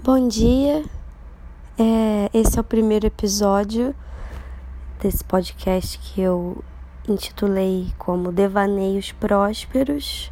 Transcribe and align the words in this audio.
Bom 0.00 0.28
dia, 0.28 0.84
é, 1.76 2.30
esse 2.32 2.56
é 2.56 2.60
o 2.60 2.64
primeiro 2.64 3.04
episódio 3.04 3.92
desse 5.00 5.24
podcast 5.24 5.98
que 5.98 6.20
eu 6.20 6.62
intitulei 7.08 7.88
como 7.98 8.30
Devaneios 8.30 9.10
Prósperos. 9.10 10.30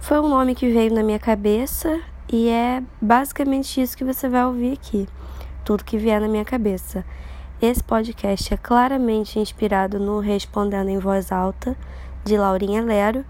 Foi 0.00 0.18
um 0.20 0.28
nome 0.28 0.54
que 0.54 0.70
veio 0.70 0.92
na 0.94 1.02
minha 1.02 1.18
cabeça 1.18 2.00
e 2.32 2.48
é 2.48 2.82
basicamente 2.98 3.78
isso 3.78 3.94
que 3.94 4.02
você 4.02 4.26
vai 4.26 4.46
ouvir 4.46 4.72
aqui, 4.72 5.06
tudo 5.62 5.84
que 5.84 5.98
vier 5.98 6.18
na 6.18 6.26
minha 6.26 6.44
cabeça. 6.44 7.04
Esse 7.60 7.84
podcast 7.84 8.54
é 8.54 8.56
claramente 8.56 9.38
inspirado 9.38 10.00
no 10.00 10.18
Respondendo 10.18 10.88
em 10.88 10.98
Voz 10.98 11.30
Alta, 11.30 11.76
de 12.24 12.38
Laurinha 12.38 12.82
Lero, 12.82 13.22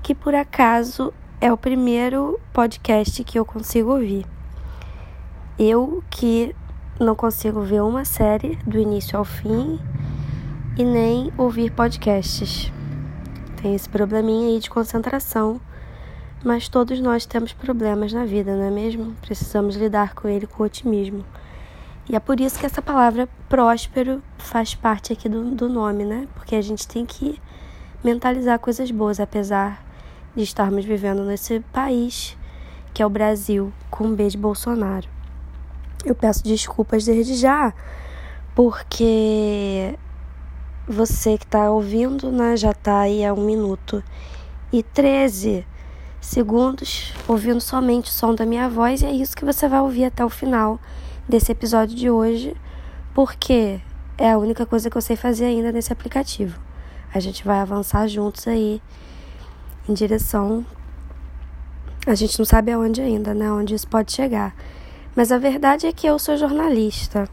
que 0.00 0.14
por 0.14 0.32
acaso 0.32 1.12
é 1.40 1.52
o 1.52 1.58
primeiro 1.58 2.38
podcast 2.52 3.24
que 3.24 3.36
eu 3.36 3.44
consigo 3.44 3.90
ouvir. 3.90 4.24
Eu 5.62 6.02
que 6.08 6.56
não 6.98 7.14
consigo 7.14 7.60
ver 7.60 7.82
uma 7.82 8.02
série 8.02 8.56
do 8.66 8.78
início 8.78 9.18
ao 9.18 9.26
fim 9.26 9.78
e 10.74 10.82
nem 10.82 11.30
ouvir 11.36 11.70
podcasts. 11.70 12.72
Tem 13.60 13.74
esse 13.74 13.86
probleminha 13.86 14.48
aí 14.48 14.58
de 14.58 14.70
concentração, 14.70 15.60
mas 16.42 16.66
todos 16.66 16.98
nós 16.98 17.26
temos 17.26 17.52
problemas 17.52 18.10
na 18.10 18.24
vida, 18.24 18.56
não 18.56 18.64
é 18.64 18.70
mesmo? 18.70 19.14
Precisamos 19.20 19.76
lidar 19.76 20.14
com 20.14 20.28
ele 20.28 20.46
com 20.46 20.62
otimismo. 20.62 21.26
E 22.08 22.16
é 22.16 22.20
por 22.20 22.40
isso 22.40 22.58
que 22.58 22.64
essa 22.64 22.80
palavra 22.80 23.28
próspero 23.46 24.22
faz 24.38 24.74
parte 24.74 25.12
aqui 25.12 25.28
do, 25.28 25.54
do 25.54 25.68
nome, 25.68 26.06
né? 26.06 26.26
Porque 26.36 26.56
a 26.56 26.62
gente 26.62 26.88
tem 26.88 27.04
que 27.04 27.38
mentalizar 28.02 28.58
coisas 28.58 28.90
boas, 28.90 29.20
apesar 29.20 29.84
de 30.34 30.42
estarmos 30.42 30.86
vivendo 30.86 31.22
nesse 31.22 31.60
país 31.70 32.34
que 32.94 33.02
é 33.02 33.06
o 33.06 33.10
Brasil, 33.10 33.70
com 33.90 34.04
um 34.04 34.14
beijo 34.14 34.38
Bolsonaro. 34.38 35.19
Eu 36.04 36.14
peço 36.14 36.42
desculpas 36.42 37.04
desde 37.04 37.34
já, 37.34 37.72
porque 38.54 39.98
você 40.88 41.36
que 41.36 41.44
está 41.44 41.70
ouvindo, 41.70 42.32
né, 42.32 42.56
já 42.56 42.70
está 42.70 43.00
aí 43.00 43.24
há 43.24 43.32
um 43.32 43.44
minuto 43.44 44.02
e 44.72 44.82
13 44.82 45.66
segundos 46.20 47.12
ouvindo 47.26 47.60
somente 47.60 48.10
o 48.10 48.12
som 48.12 48.34
da 48.34 48.44
minha 48.44 48.68
voz, 48.68 49.02
e 49.02 49.06
é 49.06 49.12
isso 49.12 49.36
que 49.36 49.44
você 49.44 49.68
vai 49.68 49.80
ouvir 49.80 50.04
até 50.04 50.24
o 50.24 50.30
final 50.30 50.78
desse 51.28 51.52
episódio 51.52 51.96
de 51.96 52.10
hoje, 52.10 52.56
porque 53.14 53.80
é 54.18 54.32
a 54.32 54.38
única 54.38 54.66
coisa 54.66 54.90
que 54.90 54.96
eu 54.96 55.02
sei 55.02 55.16
fazer 55.16 55.46
ainda 55.46 55.72
nesse 55.72 55.92
aplicativo. 55.92 56.60
A 57.12 57.18
gente 57.18 57.44
vai 57.44 57.58
avançar 57.58 58.06
juntos 58.06 58.46
aí 58.46 58.80
em 59.88 59.94
direção. 59.94 60.64
A 62.06 62.14
gente 62.14 62.38
não 62.38 62.46
sabe 62.46 62.70
aonde 62.70 63.00
ainda, 63.00 63.34
né? 63.34 63.50
Onde 63.50 63.74
isso 63.74 63.88
pode 63.88 64.12
chegar. 64.12 64.54
Mas 65.14 65.32
a 65.32 65.38
verdade 65.38 65.86
é 65.86 65.92
que 65.92 66.06
eu 66.06 66.18
sou 66.18 66.36
jornalista. 66.36 67.28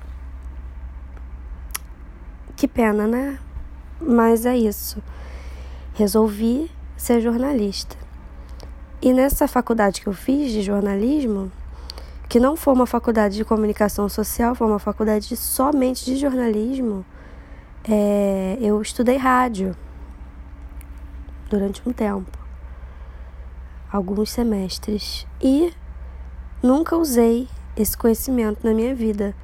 Que 2.56 2.68
pena, 2.68 3.06
né? 3.06 3.40
Mas 4.02 4.46
é 4.46 4.58
isso. 4.58 5.02
Resolvi 5.94 6.72
ser 6.98 7.22
jornalista. 7.22 7.96
E 9.02 9.14
nessa 9.14 9.48
faculdade 9.48 10.02
que 10.02 10.08
eu 10.08 10.14
fiz 10.14 10.52
de 10.52 10.64
jornalismo, 10.64 11.52
que 12.28 12.40
não 12.40 12.56
foi 12.56 12.74
uma 12.74 12.88
faculdade 12.88 13.36
de 13.36 13.46
comunicação 13.46 14.10
social, 14.10 14.56
foi 14.56 14.68
uma 14.68 14.80
faculdade 14.80 15.36
somente 15.38 16.04
de 16.04 16.18
jornalismo, 16.18 17.06
é, 17.88 18.58
eu 18.60 18.82
estudei 18.82 19.18
rádio 19.18 19.76
durante 21.50 21.88
um 21.88 21.94
tempo, 21.94 22.38
alguns 23.90 24.32
semestres, 24.32 25.26
e 25.42 25.72
nunca 26.62 26.98
usei 26.98 27.48
esse 27.78 27.96
conhecimento 27.96 28.66
na 28.66 28.74
minha 28.74 28.94
vida. 28.94 29.36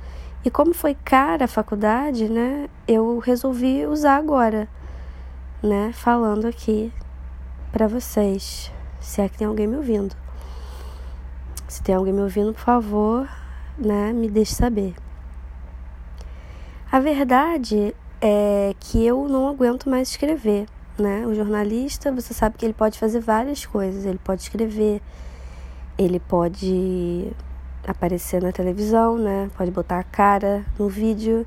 E 0.44 0.50
como 0.50 0.74
foi 0.74 0.96
cara 0.96 1.46
a 1.46 1.48
faculdade, 1.48 2.28
né, 2.28 2.68
eu 2.88 3.20
resolvi 3.20 3.86
usar 3.86 4.18
agora, 4.18 4.68
né, 5.62 5.92
falando 5.94 6.46
aqui 6.46 6.92
para 7.72 7.88
vocês, 7.88 8.72
se 9.00 9.22
é 9.22 9.30
que 9.30 9.38
tem 9.38 9.48
alguém 9.48 9.68
me 9.68 9.78
ouvindo. 9.78 10.16
Se 11.68 11.82
tem 11.82 11.96
alguém 11.96 12.14
me 12.14 12.22
ouvindo, 12.22 12.54
por 12.54 12.62
favor, 12.62 13.30
né, 13.78 14.12
me 14.12 14.30
deixe 14.30 14.54
saber. 14.54 14.94
A 16.92 17.00
verdade 17.00 17.96
é 18.22 18.76
que 18.80 19.04
eu 19.04 19.28
não 19.28 19.48
aguento 19.48 19.90
mais 19.90 20.10
escrever, 20.10 20.68
né? 20.98 21.26
O 21.26 21.34
jornalista, 21.34 22.12
você 22.12 22.34
sabe 22.34 22.58
que 22.58 22.66
ele 22.66 22.74
pode 22.74 23.00
fazer 23.00 23.20
várias 23.20 23.66
coisas, 23.66 24.06
ele 24.06 24.20
pode 24.24 24.44
escrever, 24.44 25.02
ele 25.98 26.20
pode 26.20 27.34
aparecer 27.88 28.42
na 28.42 28.52
televisão, 28.52 29.18
né? 29.18 29.50
Pode 29.58 29.72
botar 29.72 30.00
a 30.00 30.04
cara 30.04 30.66
no 30.78 30.88
vídeo, 30.88 31.46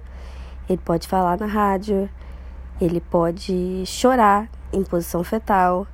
ele 0.68 0.80
pode 0.84 1.08
falar 1.08 1.38
na 1.38 1.46
rádio, 1.46 2.08
ele 2.80 3.00
pode 3.00 3.84
chorar 3.86 4.48
em 4.72 4.82
posição 4.82 5.24
fetal. 5.24 5.86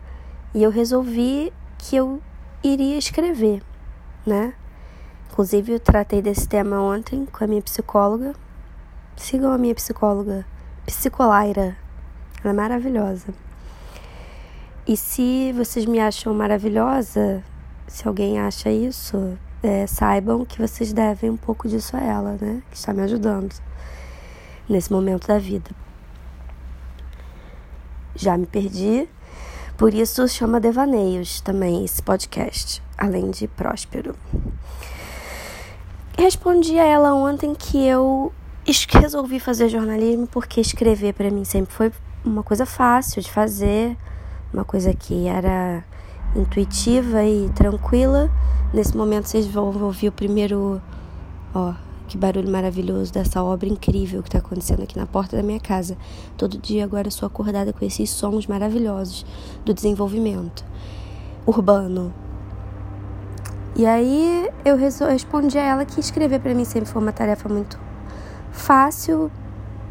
E 0.55 0.63
eu 0.63 0.71
resolvi 0.71 1.53
que 1.79 1.97
eu 1.97 2.21
iria 2.63 2.99
escrever, 2.99 3.63
né? 4.27 4.55
Inclusive, 5.31 5.73
eu 5.73 5.81
tratei 5.81 6.21
desse 6.21 6.47
tema 6.47 6.81
ontem 6.81 7.27
com 7.27 7.43
a 7.43 7.47
minha 7.47 7.63
psicóloga. 7.63 8.35
Sigam 9.17 9.53
a 9.53 9.59
minha 9.59 9.75
psicóloga, 9.75 10.45
Psicolaira. 10.85 11.77
Ela 12.43 12.53
é 12.53 12.53
maravilhosa. 12.53 13.33
E 14.87 14.97
se 14.97 15.53
vocês 15.53 15.87
me 15.87 16.01
acham 16.01 16.35
maravilhosa, 16.35 17.43
se 17.87 18.07
alguém 18.07 18.41
acha 18.41 18.69
isso, 18.69 19.39
é, 19.63 19.87
saibam 19.87 20.45
que 20.45 20.59
vocês 20.59 20.93
devem 20.93 21.31
um 21.31 21.37
pouco 21.37 21.69
disso 21.69 21.97
a 21.97 22.01
ela, 22.01 22.37
né? 22.41 22.63
Que 22.71 22.77
está 22.77 22.93
me 22.93 23.03
ajudando 23.03 23.55
nesse 24.69 24.93
momento 24.93 25.29
da 25.29 25.39
vida. 25.39 25.71
Já 28.15 28.37
me 28.37 28.47
perdi, 28.47 29.09
por 29.77 29.95
isso 29.95 30.29
chama 30.29 30.61
Devaneios 30.61 31.41
também 31.41 31.85
esse 31.85 32.03
podcast, 32.03 32.83
além 32.99 33.31
de 33.31 33.49
Próspero. 33.49 34.15
Respondi 36.19 36.79
a 36.79 36.85
ela 36.85 37.15
ontem 37.15 37.55
que 37.55 37.85
eu 37.85 38.33
resolvi 39.01 39.41
fazer 39.41 39.69
jornalismo 39.69 40.27
porque 40.27 40.61
escrever 40.61 41.15
para 41.15 41.31
mim 41.31 41.45
sempre 41.45 41.73
foi 41.75 41.93
uma 42.25 42.43
coisa 42.43 42.65
fácil 42.65 43.21
de 43.21 43.31
fazer, 43.31 43.97
uma 44.53 44.65
coisa 44.65 44.95
que 44.95 45.27
era 45.27 45.83
intuitiva 46.35 47.25
e 47.25 47.49
tranquila. 47.51 48.31
Nesse 48.73 48.97
momento 48.97 49.27
vocês 49.27 49.47
vão 49.47 49.67
ouvir 49.83 50.09
o 50.09 50.13
primeiro, 50.13 50.81
ó, 51.55 51.75
que 52.09 52.17
barulho 52.17 52.51
maravilhoso 52.51 53.13
dessa 53.13 53.43
obra 53.43 53.69
incrível 53.69 54.23
que 54.23 54.29
está 54.29 54.39
acontecendo 54.39 54.83
aqui 54.83 54.97
na 54.97 55.07
porta 55.07 55.37
da 55.37 55.43
minha 55.43 55.61
casa. 55.61 55.97
Todo 56.37 56.59
dia 56.59 56.85
agora 56.85 57.09
eu 57.09 57.11
sou 57.13 57.27
acordada 57.27 57.73
com 57.73 57.85
esses 57.85 58.11
sons 58.11 58.47
maravilhosos 58.47 59.25
do 59.65 59.73
desenvolvimento 59.73 60.65
urbano. 61.47 62.13
E 63.75 63.87
aí 63.87 64.51
eu 64.65 64.77
respondi 64.77 65.57
a 65.57 65.63
ela 65.63 65.85
que 65.85 65.99
escrever 65.99 66.41
para 66.41 66.55
mim 66.55 66.65
sempre 66.65 66.91
foi 66.91 67.01
uma 67.01 67.13
tarefa 67.13 67.49
muito 67.49 67.79
fácil 68.51 69.31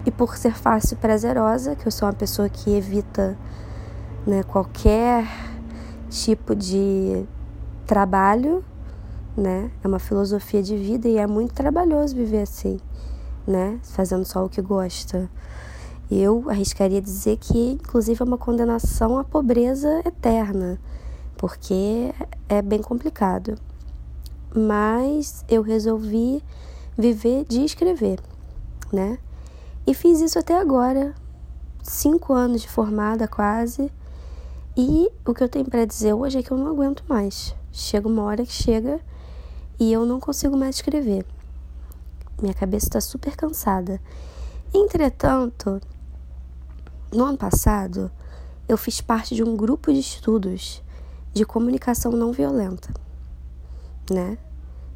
e 0.06 0.12
por 0.12 0.38
ser 0.38 0.54
fácil 0.54 0.98
prazerosa, 0.98 1.76
que 1.76 1.88
eu 1.88 1.92
sou 1.92 2.08
uma 2.08 2.14
pessoa 2.14 2.48
que 2.48 2.72
evita 2.76 3.38
né, 4.26 4.44
qualquer 4.44 5.26
tipo 6.12 6.54
de 6.54 7.26
trabalho, 7.88 8.64
né? 9.36 9.72
É 9.82 9.88
uma 9.88 9.98
filosofia 9.98 10.62
de 10.62 10.76
vida 10.76 11.08
e 11.08 11.18
é 11.18 11.26
muito 11.26 11.54
trabalhoso 11.54 12.16
viver 12.16 12.42
assim, 12.42 12.80
né? 13.48 13.80
Fazendo 13.82 14.26
só 14.26 14.46
o 14.46 14.50
que 14.50 14.62
gosta. 14.62 15.30
Eu 16.12 16.44
arriscaria 16.50 17.02
dizer 17.02 17.38
que, 17.38 17.72
inclusive, 17.72 18.22
é 18.22 18.26
uma 18.26 18.38
condenação 18.38 19.18
à 19.18 19.24
pobreza 19.24 20.02
eterna, 20.06 20.78
porque 21.38 22.14
é 22.50 22.62
bem 22.62 22.82
complicado. 22.82 23.58
Mas 24.54 25.46
eu 25.48 25.62
resolvi 25.62 26.44
viver 26.98 27.46
de 27.46 27.64
escrever, 27.64 28.20
né? 28.92 29.18
E 29.88 29.94
fiz 29.94 30.20
isso 30.20 30.38
até 30.38 30.60
agora, 30.60 31.16
cinco 31.82 32.34
anos 32.34 32.62
de 32.62 32.68
formada 32.68 33.30
quase, 33.30 33.90
e 34.76 35.12
o 35.26 35.34
que 35.34 35.44
eu 35.44 35.50
tenho 35.50 35.66
para 35.66 35.86
dizer 35.86 36.14
hoje 36.14 36.40
é 36.40 36.44
que 36.44 36.52
eu 36.52 36.58
não 36.58 36.68
aguento 36.68 37.04
mais. 37.08 37.54
Chega 37.72 38.08
uma 38.08 38.24
hora 38.24 38.46
que 38.46 38.54
chega 38.54 39.00
e 39.80 39.92
eu 39.92 40.06
não 40.06 40.20
consigo 40.20 40.56
mais 40.56 40.76
escrever. 40.76 41.26
Minha 42.42 42.54
cabeça 42.54 42.88
está 42.88 43.02
super 43.02 43.36
cansada. 43.36 44.00
Entretanto, 44.74 45.82
no 47.12 47.26
ano 47.26 47.38
passado, 47.38 48.10
eu 48.68 48.78
fiz 48.78 49.02
parte 49.02 49.36
de 49.36 49.44
um 49.44 49.58
grupo 49.58 49.92
de 49.92 50.00
estudos 50.00 50.82
de 51.34 51.46
comunicação 51.46 52.12
não 52.12 52.32
violenta, 52.32 52.94
né? 54.10 54.38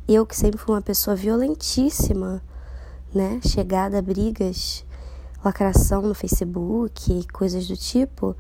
Eu 0.07 0.25
que 0.25 0.36
sempre 0.36 0.57
fui 0.57 0.74
uma 0.74 0.81
pessoa 0.81 1.16
violentíssima, 1.16 2.42
né? 3.13 3.39
Chegada 3.45 4.00
a 4.00 4.01
brigas, 4.01 4.86
lacração 5.44 6.01
no 6.01 6.13
Facebook, 6.13 7.27
coisas 7.33 7.68
do 7.68 7.75
tipo 7.75 8.36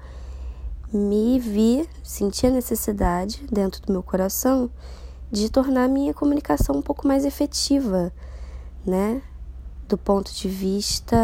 me 0.93 1.39
vi, 1.39 1.87
senti 2.03 2.47
a 2.47 2.49
necessidade 2.49 3.45
dentro 3.51 3.81
do 3.81 3.91
meu 3.91 4.03
coração 4.03 4.69
de 5.31 5.49
tornar 5.49 5.85
a 5.85 5.87
minha 5.87 6.13
comunicação 6.13 6.75
um 6.75 6.81
pouco 6.81 7.07
mais 7.07 7.25
efetiva, 7.25 8.11
né? 8.85 9.21
Do 9.87 9.97
ponto 9.97 10.33
de 10.33 10.47
vista 10.47 11.17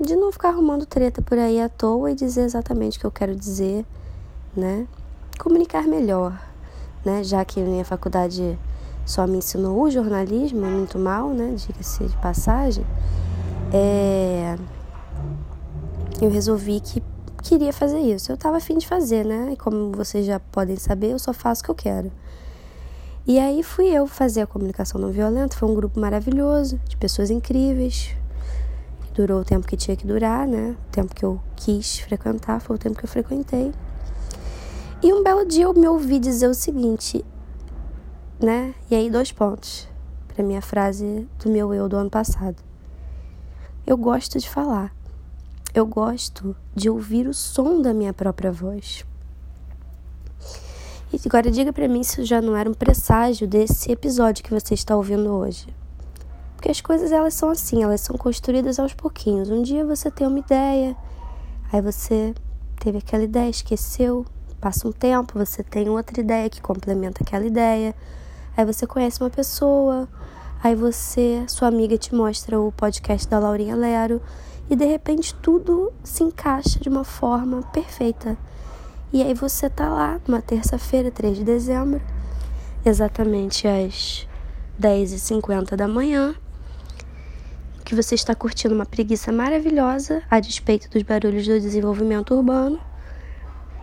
de 0.00 0.16
não 0.16 0.32
ficar 0.32 0.48
arrumando 0.48 0.84
treta 0.84 1.22
por 1.22 1.38
aí 1.38 1.60
à 1.60 1.68
toa 1.68 2.10
e 2.10 2.14
dizer 2.14 2.42
exatamente 2.42 2.98
o 2.98 3.00
que 3.00 3.06
eu 3.06 3.10
quero 3.10 3.36
dizer, 3.36 3.86
né? 4.56 4.86
Comunicar 5.38 5.84
melhor, 5.84 6.38
né? 7.04 7.22
Já 7.22 7.44
que 7.44 7.60
a 7.60 7.64
minha 7.64 7.84
faculdade 7.84 8.58
só 9.06 9.26
me 9.26 9.38
ensinou 9.38 9.82
o 9.82 9.90
jornalismo, 9.90 10.66
muito 10.66 10.98
mal, 10.98 11.30
né? 11.30 11.54
Diga-se 11.54 12.04
de 12.04 12.16
passagem. 12.16 12.84
É... 13.72 14.56
Eu 16.22 16.30
resolvi 16.30 16.78
que 16.78 17.02
queria 17.42 17.72
fazer 17.72 17.98
isso. 17.98 18.30
Eu 18.30 18.36
estava 18.36 18.56
afim 18.56 18.78
de 18.78 18.86
fazer, 18.86 19.26
né? 19.26 19.54
E 19.54 19.56
como 19.56 19.90
vocês 19.90 20.24
já 20.24 20.38
podem 20.38 20.76
saber, 20.76 21.10
eu 21.10 21.18
só 21.18 21.32
faço 21.32 21.62
o 21.62 21.64
que 21.64 21.70
eu 21.72 21.74
quero. 21.74 22.12
E 23.26 23.40
aí 23.40 23.60
fui 23.64 23.86
eu 23.88 24.06
fazer 24.06 24.42
a 24.42 24.46
comunicação 24.46 25.00
não 25.00 25.10
violenta. 25.10 25.56
Foi 25.56 25.68
um 25.68 25.74
grupo 25.74 25.98
maravilhoso, 25.98 26.78
de 26.88 26.96
pessoas 26.96 27.28
incríveis. 27.28 28.14
Durou 29.12 29.40
o 29.40 29.44
tempo 29.44 29.66
que 29.66 29.76
tinha 29.76 29.96
que 29.96 30.06
durar, 30.06 30.46
né? 30.46 30.76
O 30.86 30.92
tempo 30.92 31.12
que 31.12 31.24
eu 31.24 31.40
quis 31.56 31.98
frequentar 31.98 32.60
foi 32.60 32.76
o 32.76 32.78
tempo 32.78 32.96
que 32.96 33.04
eu 33.04 33.10
frequentei. 33.10 33.72
E 35.02 35.12
um 35.12 35.24
belo 35.24 35.44
dia 35.44 35.64
eu 35.64 35.74
me 35.74 35.88
ouvi 35.88 36.20
dizer 36.20 36.46
o 36.46 36.54
seguinte, 36.54 37.24
né? 38.38 38.76
E 38.88 38.94
aí, 38.94 39.10
dois 39.10 39.32
pontos 39.32 39.88
para 40.28 40.44
minha 40.44 40.62
frase 40.62 41.26
do 41.42 41.50
meu 41.50 41.74
eu 41.74 41.88
do 41.88 41.96
ano 41.96 42.08
passado. 42.08 42.62
Eu 43.84 43.96
gosto 43.96 44.38
de 44.38 44.48
falar. 44.48 44.94
Eu 45.74 45.86
gosto 45.86 46.54
de 46.74 46.90
ouvir 46.90 47.26
o 47.26 47.32
som 47.32 47.80
da 47.80 47.94
minha 47.94 48.12
própria 48.12 48.52
voz. 48.52 49.06
E 51.10 51.18
agora 51.24 51.50
diga 51.50 51.72
para 51.72 51.88
mim 51.88 52.02
se 52.02 52.24
já 52.24 52.42
não 52.42 52.54
era 52.54 52.68
um 52.68 52.74
presságio 52.74 53.48
desse 53.48 53.90
episódio 53.90 54.44
que 54.44 54.52
você 54.52 54.74
está 54.74 54.94
ouvindo 54.94 55.30
hoje. 55.30 55.74
Porque 56.54 56.70
as 56.70 56.82
coisas 56.82 57.10
elas 57.10 57.32
são 57.32 57.48
assim, 57.48 57.82
elas 57.82 58.02
são 58.02 58.18
construídas 58.18 58.78
aos 58.78 58.92
pouquinhos. 58.92 59.48
Um 59.48 59.62
dia 59.62 59.82
você 59.82 60.10
tem 60.10 60.26
uma 60.26 60.40
ideia, 60.40 60.94
aí 61.72 61.80
você 61.80 62.34
teve 62.78 62.98
aquela 62.98 63.24
ideia, 63.24 63.48
esqueceu, 63.48 64.26
passa 64.60 64.86
um 64.86 64.92
tempo, 64.92 65.38
você 65.38 65.62
tem 65.62 65.88
outra 65.88 66.20
ideia 66.20 66.50
que 66.50 66.60
complementa 66.60 67.22
aquela 67.22 67.46
ideia. 67.46 67.94
Aí 68.54 68.66
você 68.66 68.86
conhece 68.86 69.22
uma 69.22 69.30
pessoa, 69.30 70.06
aí 70.62 70.74
você, 70.74 71.42
sua 71.48 71.68
amiga 71.68 71.96
te 71.96 72.14
mostra 72.14 72.60
o 72.60 72.70
podcast 72.72 73.26
da 73.26 73.38
Laurinha 73.38 73.74
Lero 73.74 74.20
e 74.72 74.76
de 74.76 74.86
repente 74.86 75.34
tudo 75.34 75.92
se 76.02 76.24
encaixa 76.24 76.80
de 76.80 76.88
uma 76.88 77.04
forma 77.04 77.62
perfeita. 77.74 78.38
E 79.12 79.22
aí 79.22 79.34
você 79.34 79.68
tá 79.68 79.86
lá 79.86 80.18
numa 80.26 80.40
terça-feira, 80.40 81.10
3 81.10 81.36
de 81.36 81.44
dezembro, 81.44 82.00
exatamente 82.82 83.68
às 83.68 84.26
10h50 84.80 85.76
da 85.76 85.86
manhã, 85.86 86.34
que 87.84 87.94
você 87.94 88.14
está 88.14 88.34
curtindo 88.34 88.74
uma 88.74 88.86
preguiça 88.86 89.30
maravilhosa 89.30 90.22
a 90.30 90.40
despeito 90.40 90.88
dos 90.88 91.02
barulhos 91.02 91.46
do 91.46 91.60
desenvolvimento 91.60 92.34
urbano. 92.34 92.80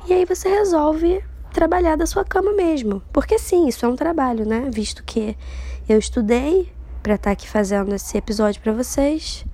E 0.08 0.14
aí 0.14 0.26
você 0.26 0.50
resolve 0.50 1.24
trabalhar 1.54 1.98
da 1.98 2.08
sua 2.08 2.26
cama 2.26 2.52
mesmo. 2.54 3.00
Porque 3.14 3.38
sim, 3.38 3.68
isso 3.68 3.86
é 3.86 3.88
um 3.88 3.96
trabalho, 3.96 4.44
né? 4.44 4.72
Visto 4.74 5.04
que 5.04 5.38
eu 5.88 6.00
estudei 6.00 6.74
para 7.04 7.14
estar 7.14 7.30
tá 7.30 7.32
aqui 7.34 7.48
fazendo 7.48 7.94
esse 7.94 8.18
episódio 8.18 8.60
para 8.60 8.74
vocês 8.74 9.46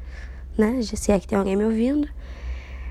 né? 0.58 0.82
Se 0.82 1.12
é 1.12 1.20
que 1.20 1.28
tem 1.28 1.38
alguém 1.38 1.56
me 1.56 1.66
ouvindo. 1.66 2.08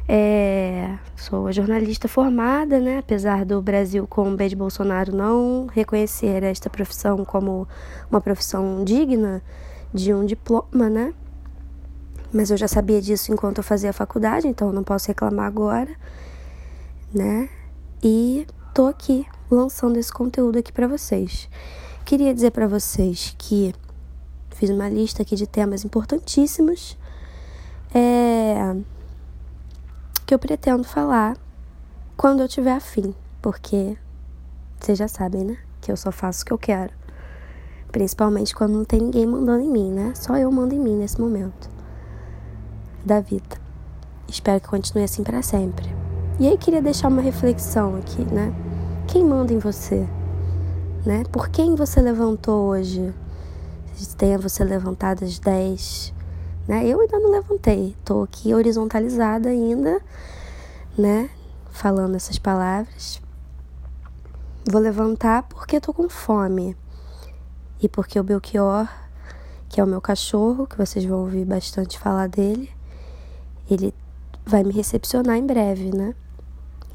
É, 0.06 0.98
sou 1.16 1.50
jornalista 1.50 2.06
formada, 2.08 2.78
né? 2.78 2.98
Apesar 2.98 3.44
do 3.44 3.60
Brasil 3.62 4.06
com 4.06 4.30
o 4.30 4.36
B 4.36 4.48
de 4.48 4.56
Bolsonaro 4.56 5.16
não 5.16 5.66
reconhecer 5.72 6.42
esta 6.42 6.68
profissão 6.68 7.24
como 7.24 7.66
uma 8.10 8.20
profissão 8.20 8.84
digna 8.84 9.42
de 9.92 10.12
um 10.12 10.26
diploma, 10.26 10.90
né? 10.90 11.14
Mas 12.32 12.50
eu 12.50 12.56
já 12.56 12.68
sabia 12.68 13.00
disso 13.00 13.32
enquanto 13.32 13.58
eu 13.58 13.64
fazia 13.64 13.90
a 13.90 13.92
faculdade, 13.94 14.46
então 14.46 14.72
não 14.72 14.82
posso 14.82 15.08
reclamar 15.08 15.46
agora, 15.46 15.90
né? 17.12 17.48
E 18.02 18.46
tô 18.74 18.86
aqui 18.86 19.24
lançando 19.50 19.96
esse 19.96 20.12
conteúdo 20.12 20.58
aqui 20.58 20.72
para 20.72 20.86
vocês. 20.86 21.48
Queria 22.04 22.34
dizer 22.34 22.50
para 22.50 22.66
vocês 22.66 23.34
que 23.38 23.72
fiz 24.50 24.68
uma 24.68 24.88
lista 24.88 25.22
aqui 25.22 25.34
de 25.34 25.46
temas 25.46 25.84
importantíssimos 25.84 26.98
é, 27.94 28.76
que 30.26 30.34
eu 30.34 30.38
pretendo 30.38 30.82
falar 30.84 31.36
quando 32.16 32.40
eu 32.40 32.48
tiver 32.48 32.72
afim, 32.72 33.14
porque 33.40 33.96
vocês 34.80 34.98
já 34.98 35.08
sabem, 35.08 35.44
né? 35.44 35.56
Que 35.80 35.92
eu 35.92 35.96
só 35.96 36.10
faço 36.10 36.42
o 36.42 36.46
que 36.46 36.52
eu 36.52 36.58
quero. 36.58 36.92
Principalmente 37.92 38.54
quando 38.54 38.72
não 38.72 38.84
tem 38.84 39.00
ninguém 39.00 39.24
mandando 39.24 39.62
em 39.62 39.70
mim, 39.70 39.92
né? 39.92 40.12
Só 40.16 40.36
eu 40.36 40.50
mando 40.50 40.74
em 40.74 40.78
mim 40.80 40.96
nesse 40.96 41.20
momento 41.20 41.70
da 43.04 43.20
vida. 43.20 43.62
Espero 44.28 44.60
que 44.60 44.68
continue 44.68 45.04
assim 45.04 45.22
para 45.22 45.42
sempre. 45.42 45.94
E 46.40 46.48
aí 46.48 46.58
queria 46.58 46.82
deixar 46.82 47.08
uma 47.08 47.22
reflexão 47.22 47.96
aqui, 47.96 48.24
né? 48.24 48.52
Quem 49.06 49.24
manda 49.24 49.52
em 49.52 49.58
você? 49.58 50.08
Né? 51.06 51.22
Por 51.30 51.48
quem 51.48 51.76
você 51.76 52.00
levantou 52.00 52.70
hoje? 52.70 53.14
Tenha 54.16 54.38
você 54.38 54.64
levantado 54.64 55.24
às 55.24 55.38
10, 55.38 56.12
né? 56.66 56.86
Eu 56.86 57.00
ainda 57.00 57.18
não 57.18 57.30
levantei, 57.30 57.94
tô 58.04 58.22
aqui 58.22 58.54
horizontalizada 58.54 59.48
ainda, 59.48 60.00
né? 60.96 61.30
Falando 61.70 62.16
essas 62.16 62.38
palavras. 62.38 63.20
Vou 64.70 64.80
levantar 64.80 65.42
porque 65.44 65.80
tô 65.80 65.92
com 65.92 66.08
fome. 66.08 66.76
E 67.82 67.88
porque 67.88 68.18
o 68.18 68.24
Belchior, 68.24 68.88
que 69.68 69.80
é 69.80 69.84
o 69.84 69.86
meu 69.86 70.00
cachorro, 70.00 70.66
que 70.66 70.78
vocês 70.78 71.04
vão 71.04 71.20
ouvir 71.20 71.44
bastante 71.44 71.98
falar 71.98 72.28
dele, 72.28 72.70
ele 73.70 73.92
vai 74.46 74.62
me 74.62 74.72
recepcionar 74.72 75.36
em 75.36 75.46
breve, 75.46 75.94
né? 75.94 76.14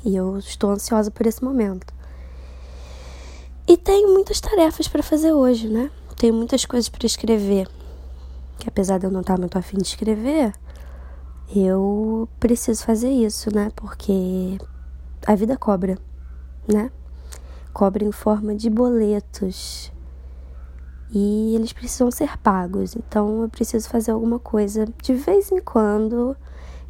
E 0.04 0.16
eu 0.16 0.38
estou 0.40 0.72
ansiosa 0.72 1.12
por 1.12 1.28
esse 1.28 1.44
momento. 1.44 1.94
E 3.68 3.78
tenho 3.78 4.14
muitas 4.14 4.40
tarefas 4.40 4.88
para 4.88 5.04
fazer 5.04 5.32
hoje, 5.32 5.68
né? 5.68 5.92
Tenho 6.16 6.34
muitas 6.34 6.66
coisas 6.66 6.90
para 6.90 7.06
escrever 7.06 7.68
que 8.60 8.68
apesar 8.68 9.00
de 9.00 9.06
eu 9.06 9.12
não 9.12 9.22
estar 9.22 9.40
muito 9.40 9.58
afim 9.58 9.78
de 9.78 9.88
escrever, 9.88 10.54
eu 11.56 12.28
preciso 12.40 12.84
fazer 12.84 13.10
isso, 13.10 13.54
né? 13.56 13.72
Porque 13.76 14.58
a 15.26 15.34
vida 15.34 15.58
cobra, 15.58 15.98
né? 16.68 16.92
Cobra 17.74 18.04
em 18.04 18.12
forma 18.12 18.54
de 18.54 18.70
boletos. 18.70 19.92
E 21.12 21.56
eles 21.56 21.74
precisam 21.74 22.12
ser 22.12 22.38
pagos. 22.38 22.96
Então 22.96 23.44
eu 23.44 23.50
preciso 23.50 23.90
fazer 23.90 24.12
alguma 24.12 24.38
coisa. 24.38 24.86
De 25.02 25.14
vez 25.16 25.52
em 25.52 25.60
quando 25.60 26.36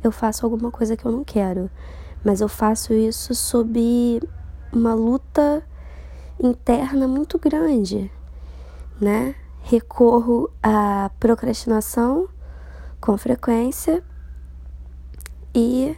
eu 0.03 0.11
faço 0.11 0.45
alguma 0.45 0.71
coisa 0.71 0.97
que 0.97 1.05
eu 1.05 1.11
não 1.11 1.23
quero. 1.23 1.69
Mas 2.23 2.41
eu 2.41 2.49
faço 2.49 2.93
isso 2.93 3.33
sob 3.33 4.19
uma 4.73 4.93
luta 4.93 5.63
interna 6.41 7.07
muito 7.07 7.39
grande, 7.39 8.11
né? 8.99 9.35
Recorro 9.61 10.49
à 10.61 11.11
procrastinação 11.19 12.27
com 12.99 13.17
frequência 13.17 14.03
e, 15.53 15.95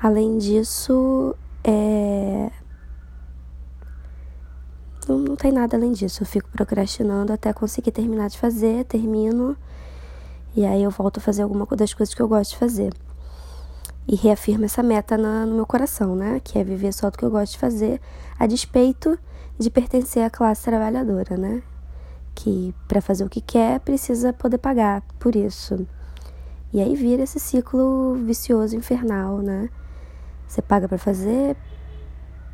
além 0.00 0.38
disso, 0.38 1.34
é... 1.64 2.50
não, 5.08 5.18
não 5.18 5.36
tem 5.36 5.52
nada 5.52 5.76
além 5.76 5.92
disso. 5.92 6.22
Eu 6.22 6.26
fico 6.26 6.48
procrastinando 6.50 7.32
até 7.32 7.52
conseguir 7.52 7.92
terminar 7.92 8.28
de 8.28 8.38
fazer, 8.38 8.84
termino 8.84 9.56
e 10.58 10.64
aí 10.66 10.82
eu 10.82 10.90
volto 10.90 11.18
a 11.18 11.20
fazer 11.20 11.42
alguma 11.42 11.66
das 11.66 11.94
coisas 11.94 12.14
que 12.14 12.20
eu 12.20 12.26
gosto 12.26 12.50
de 12.50 12.56
fazer. 12.56 12.92
E 14.06 14.16
reafirmo 14.16 14.64
essa 14.64 14.82
meta 14.82 15.16
na, 15.16 15.46
no 15.46 15.54
meu 15.54 15.66
coração, 15.66 16.16
né? 16.16 16.40
Que 16.42 16.58
é 16.58 16.64
viver 16.64 16.92
só 16.92 17.10
do 17.10 17.18
que 17.18 17.24
eu 17.24 17.30
gosto 17.30 17.52
de 17.52 17.58
fazer, 17.58 18.00
a 18.38 18.46
despeito 18.46 19.18
de 19.58 19.70
pertencer 19.70 20.24
à 20.24 20.30
classe 20.30 20.64
trabalhadora, 20.64 21.36
né? 21.36 21.62
Que 22.38 22.72
para 22.86 23.00
fazer 23.00 23.24
o 23.24 23.28
que 23.28 23.40
quer 23.40 23.80
precisa 23.80 24.32
poder 24.32 24.58
pagar 24.58 25.02
por 25.18 25.34
isso. 25.34 25.84
E 26.72 26.80
aí 26.80 26.94
vira 26.94 27.24
esse 27.24 27.40
ciclo 27.40 28.14
vicioso 28.14 28.76
infernal, 28.76 29.38
né? 29.38 29.68
Você 30.46 30.62
paga 30.62 30.86
para 30.86 30.98
fazer, 30.98 31.56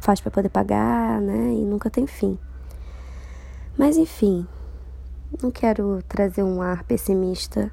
faz 0.00 0.23
para 0.23 0.31
poder 0.31 0.49
pagar, 0.49 1.21
né? 1.21 1.53
E 1.53 1.64
nunca 1.67 1.91
tem 1.91 2.07
fim. 2.07 2.38
Mas 3.76 3.99
enfim, 3.99 4.47
não 5.43 5.50
quero 5.50 6.03
trazer 6.09 6.43
um 6.43 6.62
ar 6.62 6.83
pessimista 6.85 7.71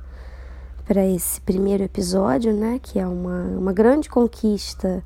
para 0.85 1.05
esse 1.05 1.39
primeiro 1.39 1.83
episódio, 1.83 2.53
né? 2.53 2.77
Que 2.81 2.99
é 2.99 3.07
uma, 3.07 3.43
uma 3.57 3.71
grande 3.71 4.09
conquista, 4.09 5.01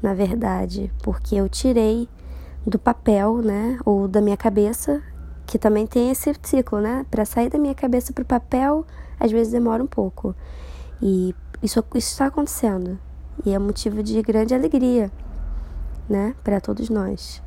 na 0.00 0.14
verdade, 0.14 0.92
porque 1.02 1.34
eu 1.34 1.48
tirei 1.48 2.08
do 2.64 2.78
papel, 2.78 3.38
né? 3.38 3.80
Ou 3.84 4.06
da 4.06 4.20
minha 4.20 4.36
cabeça 4.36 5.02
que 5.46 5.58
também 5.58 5.86
tem 5.86 6.10
esse 6.10 6.34
ciclo, 6.42 6.80
né? 6.80 7.06
Para 7.10 7.24
sair 7.24 7.48
da 7.48 7.58
minha 7.58 7.74
cabeça 7.74 8.12
para 8.12 8.22
o 8.22 8.26
papel, 8.26 8.84
às 9.18 9.30
vezes 9.30 9.52
demora 9.52 9.82
um 9.82 9.86
pouco. 9.86 10.34
E 11.00 11.34
isso, 11.62 11.82
está 11.94 12.26
acontecendo. 12.26 12.98
E 13.44 13.52
é 13.54 13.58
motivo 13.58 14.02
de 14.02 14.20
grande 14.22 14.54
alegria, 14.54 15.10
né? 16.08 16.34
Para 16.42 16.60
todos 16.60 16.90
nós. 16.90 17.42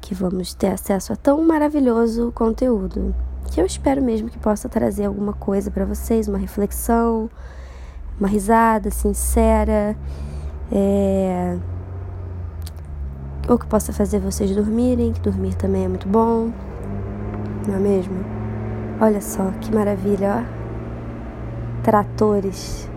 que 0.00 0.14
vamos 0.14 0.54
ter 0.54 0.68
acesso 0.68 1.12
a 1.12 1.16
tão 1.16 1.44
maravilhoso 1.44 2.32
conteúdo. 2.32 3.14
Que 3.52 3.60
eu 3.60 3.66
espero 3.66 4.02
mesmo 4.02 4.28
que 4.30 4.38
possa 4.38 4.68
trazer 4.68 5.04
alguma 5.04 5.34
coisa 5.34 5.70
para 5.70 5.84
vocês, 5.84 6.26
uma 6.26 6.38
reflexão, 6.38 7.30
uma 8.18 8.26
risada 8.26 8.90
sincera, 8.90 9.96
é... 10.72 11.58
ou 13.48 13.58
que 13.58 13.66
possa 13.66 13.92
fazer 13.92 14.20
vocês 14.20 14.50
dormirem, 14.54 15.12
que 15.12 15.20
dormir 15.20 15.54
também 15.54 15.84
é 15.84 15.88
muito 15.88 16.08
bom, 16.08 16.50
não 17.66 17.76
é 17.76 17.78
mesmo? 17.78 18.24
Olha 19.00 19.20
só 19.20 19.50
que 19.60 19.74
maravilha, 19.74 20.44
ó. 20.46 21.82
Tratores. 21.82 22.88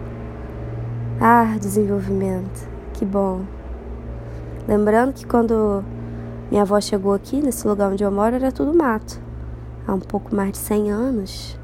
Ah, 1.20 1.56
desenvolvimento. 1.60 2.68
Que 2.94 3.06
bom. 3.06 3.42
Lembrando 4.68 5.14
que 5.14 5.26
quando 5.26 5.84
minha 6.50 6.62
avó 6.62 6.80
chegou 6.80 7.14
aqui, 7.14 7.42
nesse 7.42 7.68
lugar 7.68 7.92
onde 7.92 8.04
eu 8.04 8.12
moro, 8.12 8.36
era 8.36 8.52
tudo 8.52 8.74
mato. 8.74 9.20
Há 9.88 9.94
um 9.94 10.00
pouco 10.00 10.36
mais 10.36 10.52
de 10.52 10.58
100 10.60 10.92
anos, 10.92 11.60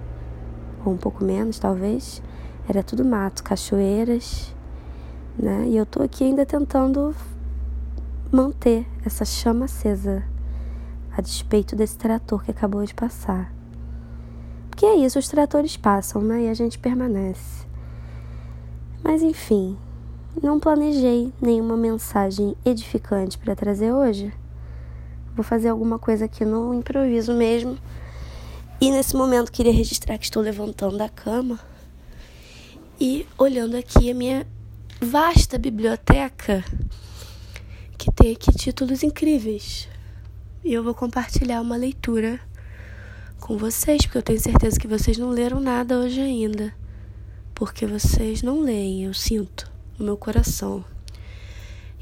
ou 0.85 0.93
um 0.93 0.97
pouco 0.97 1.23
menos 1.23 1.59
talvez, 1.59 2.21
era 2.67 2.83
tudo 2.83 3.05
mato, 3.05 3.43
cachoeiras, 3.43 4.53
né? 5.37 5.65
E 5.67 5.77
eu 5.77 5.85
tô 5.85 6.03
aqui 6.03 6.23
ainda 6.23 6.45
tentando 6.45 7.15
manter 8.31 8.85
essa 9.05 9.23
chama 9.23 9.65
acesa, 9.65 10.23
a 11.19 11.21
despeito 11.21 11.75
desse 11.75 11.97
trator 11.97 12.43
que 12.43 12.51
acabou 12.51 12.83
de 12.85 12.93
passar. 12.93 13.53
Porque 14.69 14.85
é 14.85 14.95
isso, 14.95 15.19
os 15.19 15.27
tratores 15.27 15.75
passam, 15.75 16.21
né? 16.21 16.43
E 16.43 16.49
a 16.49 16.53
gente 16.53 16.79
permanece. 16.79 17.67
Mas 19.03 19.21
enfim, 19.21 19.77
não 20.41 20.59
planejei 20.59 21.33
nenhuma 21.41 21.75
mensagem 21.75 22.55
edificante 22.65 23.37
para 23.37 23.55
trazer 23.55 23.91
hoje. 23.91 24.33
Vou 25.35 25.43
fazer 25.43 25.69
alguma 25.69 25.99
coisa 25.99 26.25
aqui 26.25 26.45
no 26.45 26.73
improviso 26.73 27.33
mesmo. 27.33 27.77
E 28.79 28.89
nesse 28.89 29.15
momento 29.15 29.51
queria 29.51 29.73
registrar 29.73 30.17
que 30.17 30.23
estou 30.23 30.41
levantando 30.41 30.97
da 30.97 31.09
cama 31.09 31.59
e 32.99 33.25
olhando 33.37 33.75
aqui 33.75 34.09
a 34.09 34.15
minha 34.15 34.47
vasta 35.01 35.57
biblioteca 35.57 36.63
que 37.97 38.09
tem 38.11 38.31
aqui 38.31 38.53
títulos 38.53 39.03
incríveis. 39.03 39.89
E 40.63 40.73
eu 40.73 40.83
vou 40.83 40.93
compartilhar 40.93 41.61
uma 41.61 41.77
leitura 41.77 42.37
com 43.39 43.57
vocês, 43.57 44.01
porque 44.01 44.17
eu 44.17 44.21
tenho 44.21 44.39
certeza 44.41 44.77
que 44.77 44.87
vocês 44.87 45.17
não 45.17 45.29
leram 45.29 45.61
nada 45.61 45.97
hoje 45.97 46.19
ainda. 46.19 46.73
Porque 47.55 47.85
vocês 47.85 48.41
não 48.41 48.59
leem, 48.59 49.05
eu 49.05 49.13
sinto 49.13 49.71
no 49.97 50.05
meu 50.05 50.17
coração. 50.17 50.83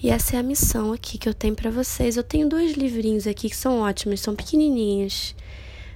E 0.02 0.10
essa 0.10 0.36
é 0.36 0.40
a 0.40 0.44
missão 0.44 0.92
aqui 0.92 1.20
que 1.20 1.30
eu 1.30 1.36
tenho 1.36 1.56
para 1.56 1.70
vocês. 1.70 2.18
Eu 2.18 2.24
tenho 2.24 2.50
dois 2.50 2.76
livrinhos 2.76 3.28
aqui 3.28 3.48
que 3.48 3.56
são 3.56 3.80
ótimos, 3.80 4.22
são 4.22 4.36
pequenininhos. 4.36 5.36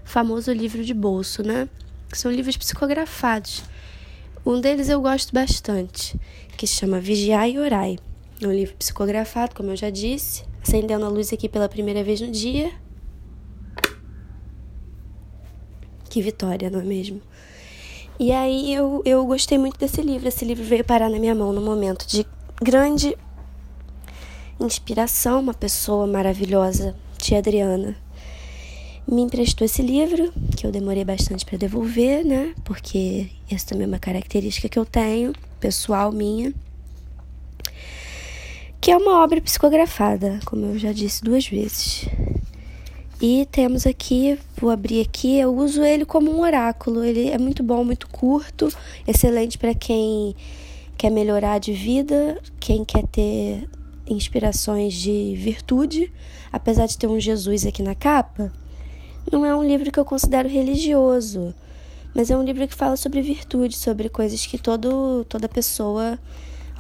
Famoso 0.04 0.52
livro 0.54 0.84
de 0.84 0.94
bolso, 0.94 1.42
né? 1.42 1.68
Que 2.10 2.18
são 2.18 2.32
livros 2.32 2.58
psicografados. 2.58 3.64
Um 4.46 4.62
deles 4.62 4.88
eu 4.88 5.02
gosto 5.02 5.34
bastante, 5.34 6.20
que 6.58 6.68
se 6.68 6.76
chama 6.76 7.00
Vigiar 7.00 7.50
e 7.50 7.58
Orai. 7.58 7.98
É 8.40 8.48
um 8.48 8.54
livro 8.54 8.76
psicografado, 8.76 9.56
como 9.56 9.72
eu 9.72 9.76
já 9.76 9.90
disse, 9.90 10.44
acendendo 10.72 11.06
a 11.06 11.10
luz 11.10 11.34
aqui 11.34 11.50
pela 11.50 11.68
primeira 11.68 12.02
vez 12.02 12.22
no 12.22 12.32
dia. 12.32 12.72
Que 16.10 16.22
vitória, 16.22 16.70
não 16.70 16.80
é 16.80 16.84
mesmo? 16.84 17.22
E 18.18 18.32
aí 18.32 18.74
eu, 18.74 19.02
eu 19.04 19.26
gostei 19.26 19.58
muito 19.58 19.78
desse 19.78 20.02
livro. 20.02 20.30
Esse 20.30 20.46
livro 20.46 20.64
veio 20.64 20.86
parar 20.86 21.10
na 21.10 21.20
minha 21.20 21.36
mão 21.36 21.52
num 21.52 21.64
momento 21.64 22.08
de 22.08 22.26
grande 22.62 23.18
inspiração. 24.62 25.42
Uma 25.42 25.54
pessoa 25.54 26.08
maravilhosa, 26.08 26.96
tia 27.18 27.40
Adriana, 27.40 27.98
me 29.06 29.24
emprestou 29.24 29.66
esse 29.66 29.82
livro, 29.82 30.32
que 30.56 30.66
eu 30.66 30.72
demorei 30.72 31.04
bastante 31.04 31.46
para 31.46 31.58
devolver, 31.58 32.24
né? 32.24 32.54
Porque 32.64 33.30
essa 33.52 33.68
também 33.68 33.84
é 33.84 33.88
uma 33.88 34.00
característica 34.00 34.70
que 34.70 34.80
eu 34.80 34.86
tenho, 34.86 35.34
pessoal 35.60 36.14
minha. 36.14 36.54
Que 38.82 38.90
é 38.90 38.98
uma 38.98 39.24
obra 39.24 39.40
psicografada, 39.40 40.40
como 40.44 40.66
eu 40.66 40.80
já 40.80 40.92
disse 40.92 41.24
duas 41.24 41.48
vezes. 41.48 42.10
E 43.22 43.48
temos 43.52 43.86
aqui, 43.86 44.40
vou 44.58 44.72
abrir 44.72 45.02
aqui, 45.02 45.38
eu 45.38 45.56
uso 45.56 45.84
ele 45.84 46.04
como 46.04 46.32
um 46.32 46.42
oráculo. 46.42 47.04
Ele 47.04 47.30
é 47.30 47.38
muito 47.38 47.62
bom, 47.62 47.84
muito 47.84 48.10
curto, 48.10 48.70
excelente 49.08 49.60
para 49.60 49.76
quem 49.76 50.36
quer 50.98 51.12
melhorar 51.12 51.60
de 51.60 51.72
vida, 51.74 52.42
quem 52.60 52.84
quer 52.84 53.06
ter 53.06 53.70
inspirações 54.08 54.96
de 54.96 55.36
virtude, 55.36 56.12
apesar 56.52 56.88
de 56.88 56.98
ter 56.98 57.06
um 57.06 57.20
Jesus 57.20 57.68
aqui 57.68 57.84
na 57.84 57.94
capa. 57.94 58.52
Não 59.32 59.46
é 59.46 59.56
um 59.56 59.64
livro 59.64 59.92
que 59.92 60.00
eu 60.00 60.06
considero 60.06 60.50
religioso, 60.50 61.54
mas 62.16 62.32
é 62.32 62.36
um 62.36 62.44
livro 62.44 62.68
que 62.68 62.74
fala 62.74 62.98
sobre 62.98 63.22
virtude, 63.22 63.78
sobre 63.78 64.10
coisas 64.10 64.44
que 64.44 64.58
todo, 64.58 65.24
toda 65.30 65.48
pessoa, 65.48 66.18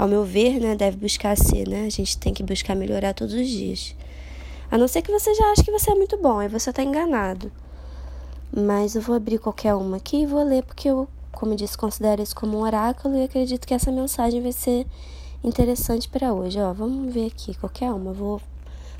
ao 0.01 0.07
meu 0.07 0.25
ver, 0.25 0.59
né, 0.59 0.75
deve 0.75 0.97
buscar 0.97 1.37
ser, 1.37 1.67
né? 1.67 1.85
A 1.85 1.89
gente 1.89 2.17
tem 2.17 2.33
que 2.33 2.41
buscar 2.41 2.73
melhorar 2.75 3.13
todos 3.13 3.35
os 3.35 3.47
dias. 3.47 3.95
A 4.71 4.75
não 4.75 4.87
ser 4.87 5.03
que 5.03 5.11
você 5.11 5.31
já 5.35 5.51
ache 5.51 5.63
que 5.63 5.71
você 5.71 5.91
é 5.91 5.93
muito 5.93 6.17
bom, 6.17 6.41
e 6.41 6.47
você 6.47 6.71
está 6.71 6.81
enganado. 6.81 7.51
Mas 8.51 8.95
eu 8.95 9.01
vou 9.03 9.15
abrir 9.15 9.37
qualquer 9.37 9.75
uma 9.75 9.97
aqui 9.97 10.23
e 10.23 10.25
vou 10.25 10.43
ler, 10.43 10.63
porque 10.63 10.89
eu, 10.89 11.07
como 11.31 11.51
eu 11.51 11.55
disse, 11.55 11.77
considero 11.77 12.19
isso 12.19 12.35
como 12.35 12.57
um 12.57 12.61
oráculo 12.61 13.15
e 13.15 13.23
acredito 13.25 13.67
que 13.67 13.75
essa 13.75 13.91
mensagem 13.91 14.41
vai 14.41 14.51
ser 14.51 14.87
interessante 15.43 16.09
para 16.09 16.33
hoje. 16.33 16.59
Ó, 16.59 16.73
vamos 16.73 17.13
ver 17.13 17.27
aqui, 17.27 17.53
qualquer 17.53 17.91
uma. 17.91 18.11
Vou 18.11 18.41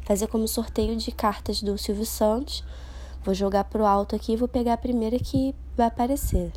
fazer 0.05 0.27
como 0.27 0.47
sorteio 0.47 0.95
de 0.95 1.11
cartas 1.11 1.63
do 1.63 1.79
Silvio 1.79 2.05
Santos. 2.05 2.63
Vou 3.23 3.33
jogar 3.33 3.63
pro 3.63 3.87
alto 3.87 4.15
aqui 4.15 4.33
e 4.33 4.37
vou 4.37 4.47
pegar 4.47 4.73
a 4.73 4.77
primeira 4.77 5.17
que 5.17 5.55
vai 5.75 5.87
aparecer. 5.87 6.51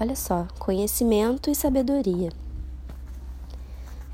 Olha 0.00 0.14
só, 0.14 0.46
conhecimento 0.60 1.50
e 1.50 1.56
sabedoria. 1.56 2.30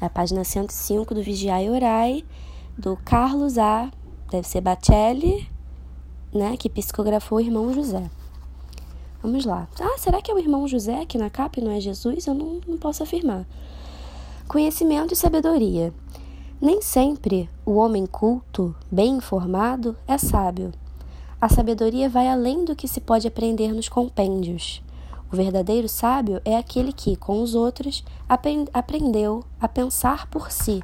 É 0.00 0.06
a 0.06 0.10
página 0.10 0.42
105 0.42 1.14
do 1.14 1.22
Vigiai 1.22 1.66
e 1.66 1.70
Orai, 1.70 2.24
do 2.76 2.96
Carlos 3.04 3.58
A. 3.58 3.90
Deve 4.30 4.48
ser 4.48 4.62
Bacelli, 4.62 5.46
né? 6.32 6.56
Que 6.56 6.70
psicografou 6.70 7.36
o 7.36 7.40
irmão 7.40 7.70
José. 7.74 8.10
Vamos 9.22 9.44
lá. 9.44 9.68
Ah, 9.78 9.98
será 9.98 10.22
que 10.22 10.30
é 10.30 10.34
o 10.34 10.38
irmão 10.38 10.66
José 10.66 11.02
aqui 11.02 11.18
na 11.18 11.28
capa 11.28 11.60
e 11.60 11.62
não 11.62 11.70
é 11.70 11.80
Jesus? 11.80 12.26
Eu 12.26 12.34
não, 12.34 12.60
não 12.66 12.78
posso 12.78 13.02
afirmar. 13.02 13.46
Conhecimento 14.48 15.12
e 15.12 15.16
sabedoria. 15.16 15.92
Nem 16.62 16.80
sempre 16.80 17.50
o 17.64 17.74
homem 17.74 18.06
culto, 18.06 18.74
bem 18.90 19.16
informado, 19.16 19.94
é 20.08 20.16
sábio. 20.16 20.72
A 21.38 21.48
sabedoria 21.50 22.08
vai 22.08 22.26
além 22.26 22.64
do 22.64 22.74
que 22.74 22.88
se 22.88 23.02
pode 23.02 23.28
aprender 23.28 23.74
nos 23.74 23.86
compêndios. 23.86 24.82
O 25.34 25.36
verdadeiro 25.36 25.88
sábio 25.88 26.40
é 26.44 26.56
aquele 26.56 26.92
que, 26.92 27.16
com 27.16 27.42
os 27.42 27.56
outros, 27.56 28.04
aprendeu 28.72 29.42
a 29.60 29.66
pensar 29.66 30.28
por 30.28 30.52
si. 30.52 30.80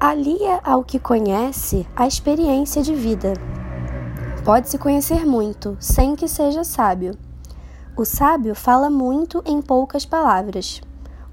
Alia 0.00 0.58
ao 0.64 0.82
que 0.82 0.98
conhece 0.98 1.86
a 1.94 2.08
experiência 2.08 2.82
de 2.82 2.92
vida. 2.92 3.34
Pode-se 4.44 4.78
conhecer 4.78 5.24
muito, 5.24 5.76
sem 5.78 6.16
que 6.16 6.26
seja 6.26 6.64
sábio. 6.64 7.16
O 7.96 8.04
sábio 8.04 8.52
fala 8.56 8.90
muito 8.90 9.40
em 9.46 9.62
poucas 9.62 10.04
palavras. 10.04 10.80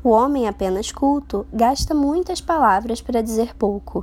O 0.03 0.09
homem 0.09 0.47
apenas 0.47 0.91
culto 0.91 1.47
gasta 1.51 1.95
muitas 1.95 2.39
palavras 2.39 3.01
para 3.01 3.23
dizer 3.23 3.55
pouco. 3.55 4.01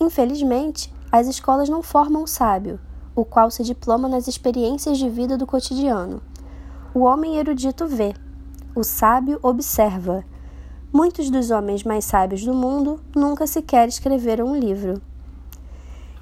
Infelizmente, 0.00 0.90
as 1.12 1.26
escolas 1.26 1.68
não 1.68 1.82
formam 1.82 2.22
o 2.22 2.26
sábio, 2.26 2.80
o 3.14 3.24
qual 3.24 3.50
se 3.50 3.62
diploma 3.62 4.08
nas 4.08 4.28
experiências 4.28 4.98
de 4.98 5.08
vida 5.08 5.36
do 5.36 5.46
cotidiano. 5.46 6.22
O 6.94 7.00
homem 7.00 7.36
erudito 7.36 7.86
vê, 7.86 8.14
o 8.74 8.82
sábio 8.82 9.38
observa. 9.42 10.24
Muitos 10.92 11.30
dos 11.30 11.50
homens 11.50 11.84
mais 11.84 12.04
sábios 12.04 12.44
do 12.44 12.54
mundo 12.54 13.00
nunca 13.14 13.46
sequer 13.46 13.88
escreveram 13.88 14.46
um 14.46 14.56
livro. 14.56 15.00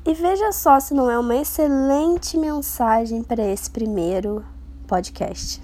E 0.05 0.15
veja 0.15 0.53
só 0.53 0.81
se 0.81 0.95
não 0.95 1.11
é 1.11 1.19
uma 1.19 1.37
excelente 1.37 2.37
mensagem 2.37 3.23
para 3.23 3.43
esse 3.43 3.71
primeiro 3.71 4.45
podcast, 4.87 5.61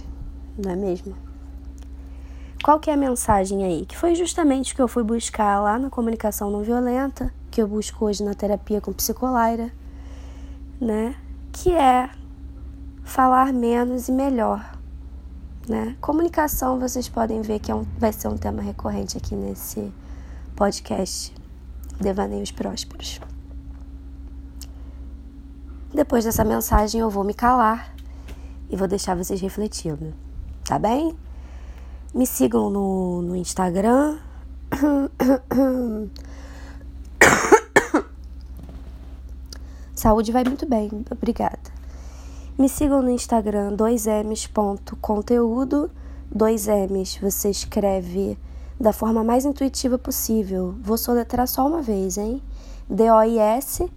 não 0.59 0.71
é 0.71 0.77
mesmo? 0.77 1.15
Qual 2.63 2.81
que 2.81 2.91
é 2.91 2.95
a 2.95 2.97
mensagem 2.97 3.63
aí? 3.65 3.85
Que 3.85 3.97
foi 3.97 4.15
justamente 4.15 4.73
o 4.73 4.77
que 4.77 4.83
eu 4.83 4.89
fui 4.89 5.03
buscar 5.03 5.61
lá 5.61 5.79
na 5.79 5.91
comunicação 5.91 6.51
não 6.51 6.63
violenta, 6.63 7.33
que 7.51 7.61
eu 7.61 7.69
busco 7.69 8.07
hoje 8.07 8.25
na 8.25 8.33
terapia 8.33 8.81
com 8.81 8.93
psicolaira, 8.93 9.71
né? 10.81 11.17
que 11.55 11.73
é 11.73 12.11
falar 13.05 13.53
menos 13.53 14.09
e 14.09 14.13
melhor. 14.13 14.77
Né? 15.69 15.97
Comunicação, 16.01 16.79
vocês 16.79 17.09
podem 17.09 17.41
ver 17.41 17.61
que 17.61 17.71
é 17.71 17.75
um, 17.75 17.87
vai 17.97 18.13
ser 18.13 18.29
um 18.29 18.37
tema 18.37 18.61
recorrente 18.61 19.17
aqui 19.17 19.35
nesse 19.35 19.93
podcast 20.55 21.33
Devaneios 21.99 22.51
Prósperos. 22.51 23.21
Depois 25.95 26.25
dessa 26.25 26.45
mensagem, 26.45 27.01
eu 27.01 27.09
vou 27.09 27.23
me 27.23 27.33
calar 27.33 27.95
e 28.69 28.77
vou 28.77 28.89
deixar 28.89 29.15
vocês 29.15 29.41
refletindo, 29.41 30.13
tá 30.65 30.79
bem? 30.79 31.17
Me 32.13 32.27
sigam 32.27 32.69
no, 32.69 33.23
no 33.23 33.37
Instagram, 33.37 34.19
Saúde 40.05 40.33
vai 40.33 40.45
muito 40.45 40.69
bem, 40.69 40.91
obrigada. 41.11 41.73
Me 42.59 42.69
sigam 42.69 43.01
no 43.01 43.09
Instagram 43.09 43.75
2ms.conteúdo. 43.75 45.91
2ms 46.31 47.23
você 47.23 47.49
escreve 47.49 48.37
da 48.79 48.93
forma 48.93 49.25
mais 49.25 49.47
intuitiva 49.47 49.97
possível. 49.97 50.75
Vou 50.83 50.99
soletrar 50.99 51.49
só 51.49 51.67
uma 51.67 51.81
vez, 51.81 52.19
hein? 52.19 52.43
D-O-I-S-E-M-S 52.87 53.89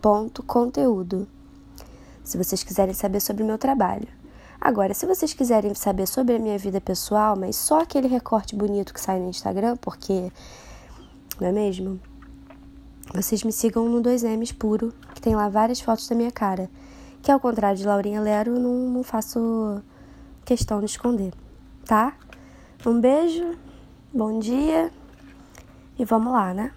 ponto 0.00 0.40
conteúdo. 0.44 1.26
Se 2.22 2.38
vocês 2.38 2.62
quiserem 2.62 2.94
saber 2.94 3.18
sobre 3.18 3.42
o 3.42 3.46
meu 3.46 3.58
trabalho. 3.58 4.06
Agora, 4.60 4.94
se 4.94 5.04
vocês 5.04 5.34
quiserem 5.34 5.74
saber 5.74 6.06
sobre 6.06 6.36
a 6.36 6.38
minha 6.38 6.58
vida 6.58 6.80
pessoal, 6.80 7.34
mas 7.36 7.56
só 7.56 7.80
aquele 7.80 8.06
recorte 8.06 8.54
bonito 8.54 8.94
que 8.94 9.00
sai 9.00 9.18
no 9.18 9.30
Instagram, 9.30 9.76
porque. 9.78 10.30
Não 11.40 11.48
é 11.48 11.52
mesmo? 11.52 11.98
Vocês 13.12 13.42
me 13.42 13.52
sigam 13.52 13.88
no 13.88 14.02
2Ms 14.02 14.54
puro, 14.56 14.92
que 15.14 15.20
tem 15.20 15.34
lá 15.34 15.48
várias 15.48 15.80
fotos 15.80 16.08
da 16.08 16.16
minha 16.16 16.30
cara. 16.30 16.70
Que 17.22 17.30
ao 17.30 17.40
contrário 17.40 17.78
de 17.78 17.86
Laurinha 17.86 18.20
Lero, 18.20 18.58
não, 18.58 18.90
não 18.90 19.02
faço 19.02 19.82
questão 20.44 20.78
de 20.80 20.86
esconder, 20.86 21.32
tá? 21.84 22.16
Um 22.84 23.00
beijo, 23.00 23.56
bom 24.12 24.38
dia 24.38 24.90
e 25.98 26.04
vamos 26.04 26.32
lá, 26.32 26.52
né? 26.52 26.72